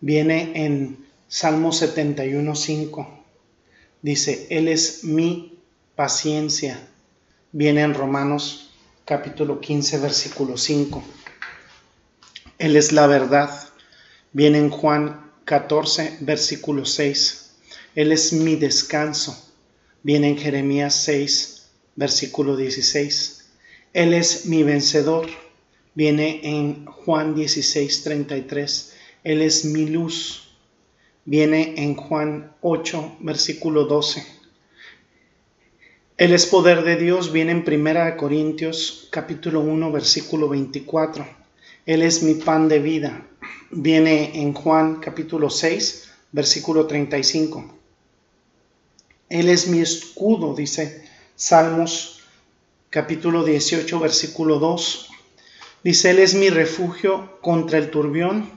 Viene 0.00 0.64
en 0.66 1.11
Salmo 1.34 1.70
71.5 1.72 3.08
dice, 4.02 4.46
Él 4.50 4.68
es 4.68 5.02
mi 5.02 5.58
paciencia. 5.96 6.78
Viene 7.52 7.80
en 7.80 7.94
Romanos 7.94 8.68
capítulo 9.06 9.58
15, 9.58 9.96
versículo 9.96 10.58
5. 10.58 11.02
Él 12.58 12.76
es 12.76 12.92
la 12.92 13.06
verdad. 13.06 13.48
Viene 14.34 14.58
en 14.58 14.68
Juan 14.68 15.32
14, 15.46 16.18
versículo 16.20 16.84
6. 16.84 17.52
Él 17.94 18.12
es 18.12 18.34
mi 18.34 18.56
descanso. 18.56 19.34
Viene 20.02 20.28
en 20.28 20.36
Jeremías 20.36 20.94
6, 20.96 21.62
versículo 21.96 22.58
16. 22.58 23.52
Él 23.94 24.12
es 24.12 24.44
mi 24.44 24.64
vencedor. 24.64 25.30
Viene 25.94 26.40
en 26.42 26.84
Juan 26.84 27.34
16, 27.34 28.02
33. 28.02 28.92
Él 29.24 29.40
es 29.40 29.64
mi 29.64 29.86
luz 29.86 30.51
viene 31.24 31.74
en 31.76 31.94
Juan 31.94 32.52
8, 32.60 33.16
versículo 33.20 33.84
12. 33.84 34.24
Él 36.16 36.32
es 36.32 36.46
poder 36.46 36.84
de 36.84 36.96
Dios, 36.96 37.32
viene 37.32 37.52
en 37.52 37.64
Primera 37.64 38.06
de 38.06 38.16
Corintios 38.16 39.08
capítulo 39.10 39.60
1, 39.60 39.90
versículo 39.92 40.48
24. 40.48 41.26
Él 41.86 42.02
es 42.02 42.22
mi 42.22 42.34
pan 42.34 42.68
de 42.68 42.78
vida. 42.78 43.26
Viene 43.70 44.40
en 44.40 44.52
Juan 44.52 44.96
capítulo 44.96 45.50
6, 45.50 46.10
versículo 46.32 46.86
35. 46.86 47.74
Él 49.28 49.48
es 49.48 49.68
mi 49.68 49.80
escudo, 49.80 50.54
dice 50.54 51.08
Salmos 51.34 52.20
capítulo 52.90 53.42
18, 53.42 53.98
versículo 53.98 54.58
2. 54.58 55.08
Dice, 55.82 56.10
Él 56.10 56.18
es 56.18 56.34
mi 56.34 56.50
refugio 56.50 57.38
contra 57.40 57.78
el 57.78 57.90
turbión. 57.90 58.50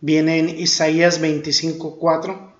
Viene 0.00 0.38
en 0.38 0.48
Isaías 0.48 1.20
25, 1.20 1.96
4. 1.96 2.52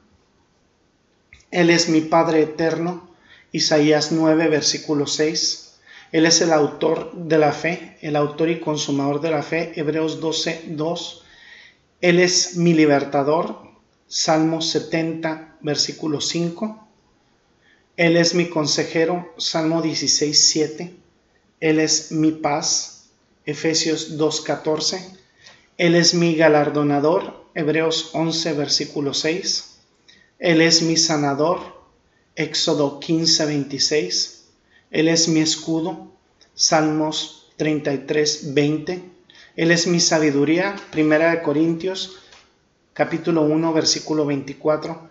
Él 1.50 1.70
es 1.70 1.88
mi 1.88 2.00
Padre 2.00 2.42
eterno. 2.42 3.08
Isaías 3.52 4.12
9, 4.12 4.48
versículo 4.48 5.06
6. 5.06 5.78
Él 6.12 6.26
es 6.26 6.40
el 6.40 6.52
autor 6.52 7.12
de 7.14 7.38
la 7.38 7.52
fe, 7.52 7.98
el 8.00 8.16
autor 8.16 8.50
y 8.50 8.60
consumador 8.60 9.20
de 9.20 9.30
la 9.30 9.42
fe. 9.42 9.72
Hebreos 9.76 10.20
12, 10.20 10.64
2. 10.68 11.24
Él 12.00 12.20
es 12.20 12.56
mi 12.56 12.74
libertador. 12.74 13.66
Salmo 14.08 14.62
70, 14.62 15.58
versículo 15.62 16.20
5. 16.20 16.86
Él 17.96 18.16
es 18.16 18.34
mi 18.34 18.48
consejero, 18.48 19.32
Salmo 19.38 19.82
16, 19.82 20.48
7. 20.48 20.94
Él 21.60 21.80
es 21.80 22.12
mi 22.12 22.30
paz, 22.32 23.08
Efesios 23.46 24.16
2, 24.16 24.40
14. 24.42 25.25
Él 25.78 25.94
es 25.94 26.14
mi 26.14 26.34
galardonador, 26.34 27.44
Hebreos 27.54 28.10
11, 28.14 28.54
versículo 28.54 29.12
6. 29.12 29.76
Él 30.38 30.62
es 30.62 30.80
mi 30.80 30.96
sanador, 30.96 31.60
Éxodo 32.34 32.98
15, 32.98 33.44
26. 33.44 34.44
Él 34.90 35.08
es 35.08 35.28
mi 35.28 35.40
escudo, 35.40 36.12
Salmos 36.54 37.52
33, 37.58 38.54
20. 38.54 39.02
Él 39.56 39.70
es 39.70 39.86
mi 39.86 40.00
sabiduría, 40.00 40.76
Primera 40.90 41.30
de 41.30 41.42
Corintios, 41.42 42.20
capítulo 42.94 43.42
1, 43.42 43.74
versículo 43.74 44.24
24. 44.24 45.10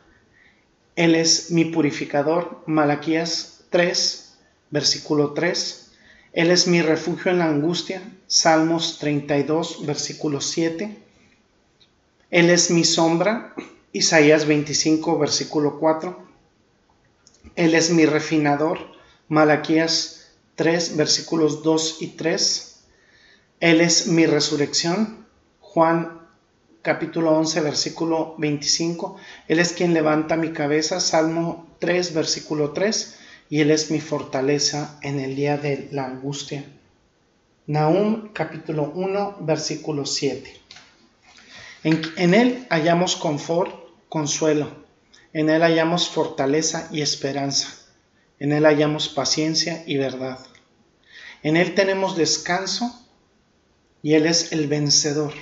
Él 0.96 1.14
es 1.14 1.52
mi 1.52 1.66
purificador, 1.66 2.64
Malaquías 2.66 3.66
3, 3.70 4.36
versículo 4.72 5.34
3. 5.34 5.85
Él 6.36 6.52
es 6.52 6.68
mi 6.68 6.82
refugio 6.82 7.32
en 7.32 7.40
la 7.40 7.46
angustia, 7.46 8.02
Salmos 8.28 9.00
32, 9.00 9.86
versículo 9.86 10.42
7. 10.42 10.98
Él 12.30 12.50
es 12.50 12.70
mi 12.72 12.84
sombra, 12.84 13.56
Isaías 13.94 14.46
25, 14.46 15.18
versículo 15.18 15.80
4. 15.80 16.28
Él 17.56 17.74
es 17.74 17.90
mi 17.90 18.06
refinador, 18.06 18.80
Malaquías 19.30 20.34
3, 20.56 20.98
versículos 20.98 21.64
2 21.64 22.02
y 22.02 22.08
3. 22.08 22.84
Él 23.62 23.80
es 23.80 24.08
mi 24.08 24.26
resurrección, 24.26 25.26
Juan 25.62 26.20
capítulo 26.82 27.32
11, 27.32 27.62
versículo 27.62 28.36
25. 28.40 29.16
Él 29.48 29.60
es 29.60 29.72
quien 29.72 29.94
levanta 29.94 30.36
mi 30.36 30.52
cabeza, 30.52 31.00
Salmo 31.00 31.66
3, 31.80 32.14
versículo 32.14 32.72
3, 32.72 33.20
y 33.50 33.62
Él 33.62 33.72
es 33.72 33.92
mi 33.92 34.00
fortaleza 34.00 35.00
en 35.02 35.20
el 35.20 35.36
día 35.36 35.58
de 35.58 35.88
la 35.92 36.06
angustia. 36.06 36.64
Nahum 37.68 38.30
capítulo 38.34 38.92
1, 38.96 39.38
versículo 39.42 40.06
7. 40.06 40.54
En, 41.84 42.02
en 42.18 42.34
Él 42.34 42.66
hallamos 42.70 43.16
confort, 43.16 43.72
consuelo. 44.10 44.86
En 45.34 45.50
Él 45.50 45.62
hallamos 45.62 46.10
fortaleza 46.10 46.88
y 46.92 47.02
esperanza. 47.02 47.70
En 48.40 48.52
Él 48.52 48.66
hallamos 48.66 49.10
paciencia 49.10 49.84
y 49.86 49.98
verdad. 49.98 50.40
En 51.44 51.58
Él 51.58 51.76
tenemos 51.76 52.16
descanso 52.16 53.08
y 54.02 54.14
Él 54.14 54.26
es 54.26 54.52
el 54.52 54.68
vencedor. 54.68 55.34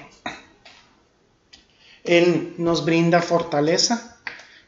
Él 2.04 2.56
nos 2.58 2.84
brinda 2.84 3.22
fortaleza 3.22 4.20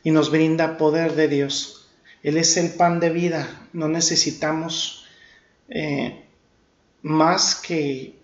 y 0.03 0.11
nos 0.11 0.31
brinda 0.31 0.77
poder 0.77 1.15
de 1.15 1.27
Dios. 1.27 1.84
Él 2.25 2.37
es 2.37 2.57
el 2.57 2.71
pan 2.71 2.99
de 2.99 3.11
vida. 3.11 3.67
No 3.71 3.87
necesitamos 3.87 5.05
eh, 5.69 6.25
más 7.03 7.53
que 7.53 8.15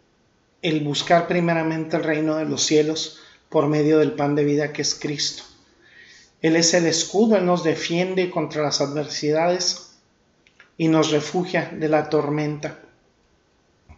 el 0.63 0.79
buscar 0.79 1.27
primeramente 1.27 1.97
el 1.97 2.03
reino 2.03 2.37
de 2.37 2.45
los 2.45 2.63
cielos 2.63 3.19
por 3.49 3.67
medio 3.67 3.99
del 3.99 4.13
pan 4.13 4.33
de 4.33 4.43
vida 4.43 4.73
que 4.73 4.81
es 4.81 4.95
Cristo. 4.95 5.43
Él 6.41 6.55
es 6.55 6.73
el 6.73 6.87
escudo, 6.87 7.35
Él 7.35 7.45
nos 7.45 7.63
defiende 7.63 8.31
contra 8.31 8.63
las 8.63 8.81
adversidades 8.81 9.91
y 10.79 10.87
nos 10.87 11.11
refugia 11.11 11.69
de 11.71 11.87
la 11.87 12.09
tormenta, 12.09 12.79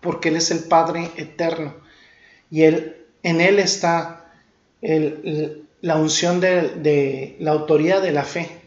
porque 0.02 0.28
Él 0.28 0.36
es 0.36 0.52
el 0.52 0.66
Padre 0.66 1.12
eterno 1.16 1.76
y 2.52 2.64
él, 2.64 2.98
en 3.24 3.40
Él 3.40 3.58
está 3.58 4.34
la 4.82 5.96
unción 5.96 6.42
de, 6.42 7.38
la 7.40 7.52
autoridad 7.52 8.02
de 8.02 8.12
la 8.12 8.26
fe 8.26 8.63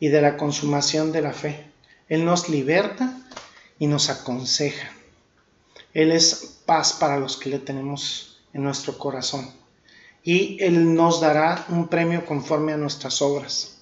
y 0.00 0.08
de 0.08 0.20
la 0.20 0.36
consumación 0.36 1.12
de 1.12 1.22
la 1.22 1.32
fe. 1.32 1.64
Él 2.08 2.24
nos 2.24 2.48
liberta 2.48 3.18
y 3.78 3.86
nos 3.86 4.10
aconseja. 4.10 4.90
Él 5.94 6.12
es 6.12 6.60
paz 6.66 6.92
para 6.92 7.18
los 7.18 7.36
que 7.36 7.48
le 7.48 7.58
tenemos 7.58 8.40
en 8.52 8.62
nuestro 8.62 8.98
corazón. 8.98 9.50
Y 10.22 10.62
Él 10.62 10.94
nos 10.94 11.20
dará 11.20 11.64
un 11.68 11.88
premio 11.88 12.26
conforme 12.26 12.72
a 12.72 12.76
nuestras 12.76 13.22
obras. 13.22 13.80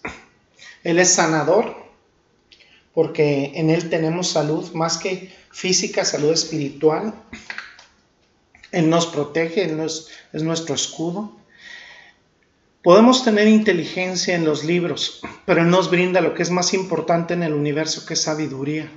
Él 0.82 0.98
es 0.98 1.10
sanador 1.10 1.84
porque 2.92 3.52
en 3.54 3.70
Él 3.70 3.90
tenemos 3.90 4.28
salud 4.28 4.72
más 4.72 4.98
que 4.98 5.34
física, 5.50 6.04
salud 6.04 6.32
espiritual. 6.32 7.14
Él 8.70 8.88
nos 8.88 9.06
protege, 9.06 9.64
Él 9.64 9.80
es 9.80 10.42
nuestro 10.42 10.74
escudo. 10.74 11.32
Podemos 12.84 13.24
tener 13.24 13.48
inteligencia 13.48 14.34
en 14.34 14.44
los 14.44 14.62
libros, 14.62 15.22
pero 15.46 15.64
nos 15.64 15.90
brinda 15.90 16.20
lo 16.20 16.34
que 16.34 16.42
es 16.42 16.50
más 16.50 16.74
importante 16.74 17.32
en 17.32 17.42
el 17.42 17.54
universo, 17.54 18.04
que 18.04 18.12
es 18.12 18.20
sabiduría. 18.20 18.92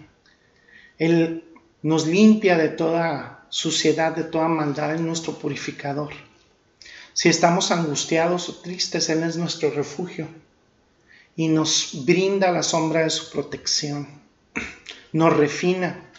Él 0.97 1.45
nos 1.83 2.05
limpia 2.05 2.57
de 2.57 2.67
toda 2.67 3.45
suciedad, 3.47 4.13
de 4.13 4.25
toda 4.25 4.49
maldad, 4.49 4.93
es 4.93 4.99
nuestro 4.99 5.39
purificador. 5.39 6.11
Si 7.13 7.29
estamos 7.29 7.71
angustiados 7.71 8.49
o 8.49 8.55
tristes, 8.55 9.07
Él 9.07 9.23
es 9.23 9.37
nuestro 9.37 9.71
refugio 9.71 10.27
y 11.37 11.47
nos 11.47 12.03
brinda 12.03 12.51
la 12.51 12.63
sombra 12.63 13.03
de 13.03 13.09
su 13.09 13.31
protección. 13.31 14.05
Nos 15.13 15.37
refina 15.37 16.11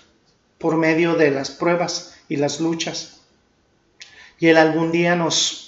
por 0.56 0.78
medio 0.78 1.16
de 1.16 1.32
las 1.32 1.50
pruebas 1.50 2.16
y 2.30 2.36
las 2.36 2.60
luchas. 2.60 3.20
Y 4.38 4.46
Él 4.46 4.56
algún 4.56 4.90
día 4.90 5.16
nos 5.16 5.67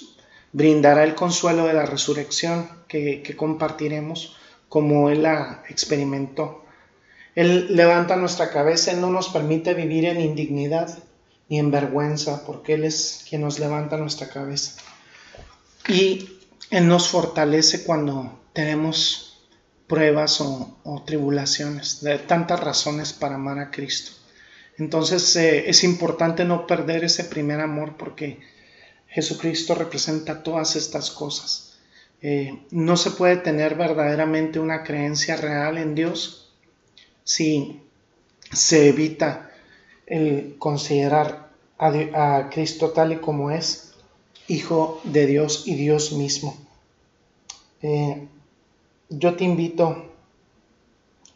brindará 0.53 1.03
el 1.03 1.15
consuelo 1.15 1.65
de 1.65 1.73
la 1.73 1.85
resurrección 1.85 2.69
que, 2.87 3.35
compartiremos 3.37 4.37
como 4.69 5.09
Él 5.09 5.23
la 5.23 5.63
experimentó. 5.69 6.63
Él 7.35 7.75
levanta 7.75 8.15
nuestra 8.15 8.49
cabeza, 8.49 8.91
Él 8.91 9.01
no 9.01 9.09
nos 9.09 9.29
permite 9.29 9.73
vivir 9.73 10.05
en 10.05 10.19
indignidad 10.19 10.97
ni 11.49 11.59
en 11.59 11.71
vergüenza, 11.71 12.45
porque 12.45 12.73
Él 12.73 12.83
es 12.83 13.25
quien 13.29 13.41
nos 13.41 13.59
levanta 13.59 13.97
nuestra 13.97 14.29
cabeza. 14.29 14.73
Y 15.87 16.39
Él 16.69 16.87
nos 16.87 17.09
fortalece 17.09 17.83
cuando 17.83 18.39
tenemos 18.53 19.31
pruebas 19.87 20.39
o, 20.39 21.03
tribulaciones, 21.05 22.01
de 22.01 22.17
tantas 22.17 22.59
razones 22.61 23.11
para 23.11 23.35
amar 23.35 23.59
a 23.59 23.71
Cristo. 23.71 24.13
Entonces 24.77 25.35
eh, 25.35 25.69
es 25.69 25.83
importante 25.83 26.45
no 26.45 26.65
perder 26.65 27.03
ese 27.03 27.25
primer 27.25 27.59
amor 27.59 27.97
porque 27.97 28.39
Jesucristo 29.11 29.75
representa 29.75 30.41
todas 30.41 30.75
estas 30.75 31.11
cosas. 31.11 31.77
Eh, 32.21 32.63
no 32.71 32.95
se 32.95 33.11
puede 33.11 33.37
tener 33.37 33.75
verdaderamente 33.75 34.59
una 34.59 34.83
creencia 34.83 35.35
real 35.35 35.77
en 35.77 35.95
Dios 35.95 36.53
si 37.23 37.81
se 38.51 38.87
evita 38.89 39.51
el 40.05 40.55
considerar 40.59 41.49
a, 41.77 42.49
Cristo 42.51 42.91
tal 42.91 43.13
y 43.13 43.17
como 43.17 43.51
es, 43.51 43.93
Hijo 44.47 45.01
de 45.03 45.25
Dios 45.27 45.63
y 45.65 45.75
Dios 45.75 46.11
mismo. 46.13 46.57
Eh, 47.81 48.27
yo 49.09 49.35
te 49.35 49.43
invito 49.43 50.11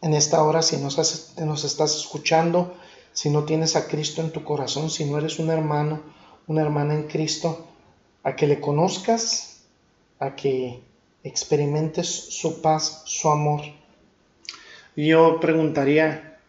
en 0.02 0.14
esta 0.14 0.44
hora, 0.44 0.62
si 0.62 0.78
nos, 0.78 0.98
nos 1.40 1.64
estás 1.64 1.96
escuchando, 1.96 2.76
si 3.14 3.30
no 3.30 3.44
tienes 3.44 3.76
a 3.76 3.88
Cristo 3.88 4.22
en 4.22 4.32
tu 4.32 4.44
corazón, 4.44 4.90
si 4.90 5.06
no 5.06 5.18
eres 5.18 5.40
un 5.40 5.50
hermano, 5.50 6.02
una 6.48 6.62
hermana 6.62 6.94
en 6.94 7.08
Cristo, 7.08 7.68
a 8.24 8.36
que 8.36 8.48
le 8.48 8.60
conozcas, 8.60 9.64
a 10.20 10.36
que 10.36 10.82
experimentes 11.24 12.08
su 12.08 12.62
paz, 12.62 13.04
su 13.06 13.30
amor. 13.30 13.62
Yo 14.96 15.40
preguntaría, 15.40 16.40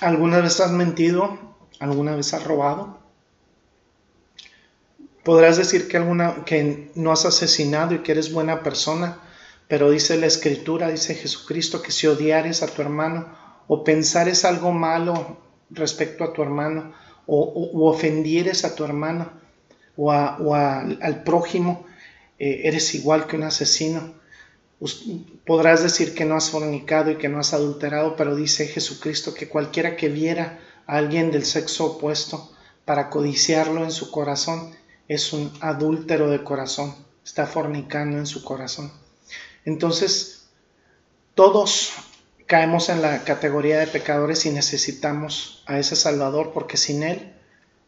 ¿alguna 0.00 0.40
vez 0.40 0.60
has 0.60 0.72
mentido? 0.72 1.38
¿Alguna 1.78 2.14
vez 2.14 2.34
has 2.34 2.44
robado? 2.44 2.98
Podrás 5.24 5.56
decir 5.56 5.88
que, 5.88 5.96
alguna, 5.96 6.44
que 6.44 6.90
no 6.94 7.12
has 7.12 7.24
asesinado 7.24 7.94
y 7.94 7.98
que 8.00 8.12
eres 8.12 8.32
buena 8.32 8.62
persona, 8.62 9.20
pero 9.68 9.90
dice 9.90 10.18
la 10.18 10.26
escritura, 10.26 10.88
dice 10.88 11.14
Jesucristo, 11.14 11.82
que 11.82 11.92
si 11.92 12.06
odiares 12.06 12.62
a 12.62 12.66
tu 12.66 12.82
hermano 12.82 13.28
o 13.68 13.84
pensares 13.84 14.44
algo 14.44 14.72
malo 14.72 15.38
respecto 15.70 16.24
a 16.24 16.32
tu 16.32 16.42
hermano 16.42 16.92
o, 17.26 17.88
ofendieres 17.88 18.64
a 18.64 18.74
tu 18.74 18.84
hermano 18.84 19.30
o, 19.96 20.12
al 20.12 21.22
prójimo, 21.24 21.86
eh, 22.38 22.62
eres 22.64 22.94
igual 22.94 23.26
que 23.26 23.36
un 23.36 23.42
asesino. 23.42 24.14
Podrás 25.46 25.82
decir 25.82 26.14
que 26.14 26.24
no 26.24 26.36
has 26.36 26.50
fornicado 26.50 27.10
y 27.10 27.16
que 27.16 27.28
no 27.28 27.38
has 27.38 27.52
adulterado, 27.52 28.16
pero 28.16 28.34
dice 28.34 28.66
Jesucristo 28.66 29.34
que 29.34 29.48
cualquiera 29.48 29.96
que 29.96 30.08
viera 30.08 30.58
a 30.86 30.96
alguien 30.96 31.30
del 31.30 31.44
sexo 31.44 31.96
opuesto 31.96 32.50
para 32.86 33.10
codiciarlo 33.10 33.84
en 33.84 33.90
su 33.90 34.10
corazón 34.10 34.72
es 35.06 35.32
un 35.32 35.52
adúltero 35.60 36.30
de 36.30 36.44
corazón, 36.44 36.94
está 37.24 37.46
fornicando 37.46 38.16
en 38.16 38.26
su 38.26 38.44
corazón. 38.44 38.92
Entonces, 39.64 40.44
todos 41.34 41.92
caemos 42.50 42.88
en 42.88 43.00
la 43.00 43.22
categoría 43.22 43.78
de 43.78 43.86
pecadores 43.86 44.44
y 44.44 44.50
necesitamos 44.50 45.62
a 45.66 45.78
ese 45.78 45.94
Salvador 45.94 46.50
porque 46.52 46.76
sin 46.76 47.04
Él 47.04 47.32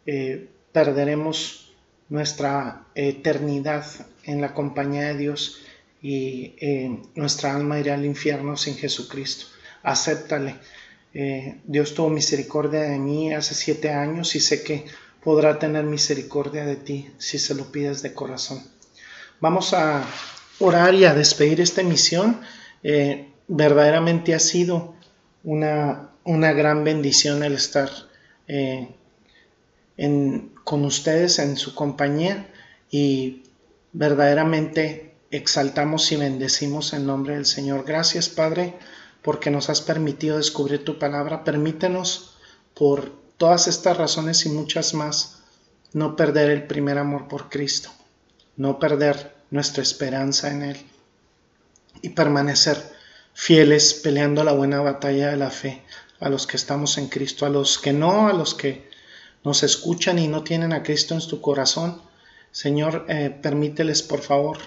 eh, 0.07 0.51
perderemos 0.71 1.73
nuestra 2.09 2.87
eternidad 2.95 3.85
en 4.23 4.41
la 4.41 4.55
compañía 4.55 5.09
de 5.09 5.17
Dios 5.17 5.63
y 6.01 6.55
eh, 6.61 6.97
nuestra 7.17 7.57
alma 7.57 7.81
irá 7.81 7.95
al 7.95 8.05
infierno 8.05 8.57
sin 8.57 8.77
Jesucristo. 8.77 9.47
Acéptale. 9.83 10.55
Eh, 11.13 11.59
Dios 11.65 11.95
tuvo 11.95 12.11
misericordia 12.11 12.83
de 12.83 13.01
mí 13.01 13.35
hace 13.35 13.57
siete 13.57 13.91
años 13.91 14.37
y 14.37 14.41
sé 14.41 14.63
que 14.63 14.85
podrá 15.25 15.59
tener 15.59 15.83
misericordia 15.83 16.65
de 16.65 16.77
ti 16.77 17.11
si 17.19 17.41
se 17.41 17.57
lo 17.57 17.73
pides 17.73 18.01
de 18.01 18.15
corazón. 18.15 18.63
Vamos 19.41 19.75
a 19.75 20.07
orar 20.61 20.95
y 20.95 21.05
a 21.05 21.15
despedir 21.15 21.61
esta 21.61 21.83
misión 21.83 22.41
verdaderamente 23.55 24.35
ha 24.35 24.39
sido 24.39 24.95
una, 25.45 26.11
una 26.25 26.53
gran 26.53 26.85
bendición 26.85 27.43
el 27.43 27.53
estar 27.53 27.91
eh, 28.49 28.89
con 30.65 30.85
ustedes 30.85 31.39
en 31.39 31.57
su 31.57 31.75
compañía 31.75 32.49
y 32.91 33.43
verdaderamente 33.93 35.15
exaltamos 35.31 36.11
y 36.13 36.17
bendecimos 36.17 36.95
el 36.95 37.07
nombre 37.07 37.35
del 37.35 37.45
Señor. 37.45 37.85
Gracias 37.85 38.31
Padre 38.31 38.75
porque 39.21 39.51
nos 39.51 39.69
has 39.69 39.83
permitido 39.83 40.39
descubrir 40.39 40.83
tu 40.83 40.99
palabra. 40.99 41.45
Permítenos 41.45 42.37
por 42.75 43.13
todas 43.37 43.69
estas 43.69 43.99
razones 43.99 44.47
y 44.47 44.49
muchas 44.49 44.95
más 44.95 45.43
no 45.93 46.17
perder 46.17 46.51
el 46.51 46.67
primer 46.67 46.97
amor 46.97 47.29
por 47.29 47.51
Cristo, 47.51 47.91
no 48.57 48.79
perder 48.79 49.35
nuestra 49.51 49.83
esperanza 49.83 50.51
en 50.51 50.63
Él 50.63 50.79
y 52.01 52.09
permanecer 52.09 53.02
fieles 53.35 53.95
peleando 53.95 54.45
la 54.45 54.53
buena 54.53 54.81
batalla 54.81 55.31
de 55.31 55.37
la 55.37 55.51
fe, 55.51 55.83
a 56.21 56.29
los 56.29 56.47
que 56.47 56.57
estamos 56.57 56.99
en 56.99 57.09
Cristo, 57.09 57.47
a 57.47 57.51
los 57.51 57.79
que 57.79 57.93
no, 57.93 58.29
a 58.29 58.33
los 58.33 58.55
que 58.55 58.89
nos 59.45 59.63
escuchan 59.63 60.19
y 60.19 60.29
no 60.29 60.45
tienen 60.45 60.73
a 60.73 60.83
Cristo 60.83 61.15
en 61.15 61.21
su 61.21 61.41
corazón. 61.41 62.01
Señor, 62.53 63.07
eh, 63.09 63.37
permíteles 63.43 64.03
por 64.03 64.21
favor 64.21 64.59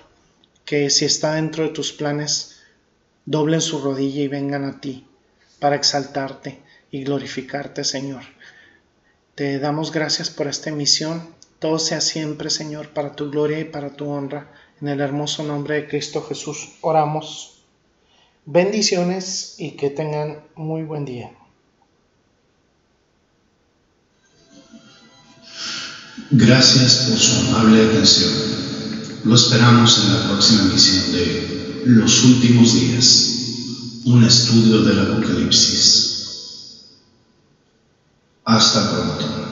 que 0.66 0.90
si 0.90 1.06
está 1.06 1.36
dentro 1.36 1.64
de 1.64 1.70
tus 1.70 1.94
planes, 1.94 2.58
doblen 3.26 3.62
su 3.62 3.80
rodilla 3.80 4.22
y 4.22 4.28
vengan 4.28 4.66
a 4.66 4.82
ti 4.82 5.08
para 5.60 5.76
exaltarte 5.76 6.62
y 6.92 7.04
glorificarte, 7.04 7.84
Señor. 7.84 8.24
Te 9.36 9.60
damos 9.60 9.92
gracias 9.92 10.30
por 10.30 10.48
esta 10.48 10.70
emisión. 10.70 11.36
Todo 11.60 11.80
sea 11.80 12.02
siempre, 12.02 12.50
Señor, 12.50 12.90
para 12.90 13.16
tu 13.16 13.30
gloria 13.30 13.60
y 13.60 13.66
para 13.66 13.96
tu 13.96 14.10
honra. 14.10 14.52
En 14.82 14.88
el 14.88 15.00
hermoso 15.00 15.44
nombre 15.44 15.76
de 15.76 15.88
Cristo 15.88 16.22
Jesús 16.22 16.78
oramos. 16.82 17.55
Bendiciones 18.46 19.56
y 19.58 19.72
que 19.72 19.90
tengan 19.90 20.44
muy 20.56 20.84
buen 20.84 21.04
día. 21.04 21.32
Gracias 26.30 27.08
por 27.08 27.18
su 27.18 27.36
amable 27.48 27.86
atención. 27.86 28.32
Lo 29.24 29.34
esperamos 29.34 29.98
en 29.98 30.14
la 30.14 30.28
próxima 30.28 30.62
emisión 30.64 31.12
de 31.12 31.82
Los 31.86 32.24
Últimos 32.24 32.74
Días, 32.74 34.04
un 34.06 34.24
estudio 34.24 34.82
del 34.82 35.00
Apocalipsis. 35.00 36.86
Hasta 38.44 38.92
pronto. 38.92 39.45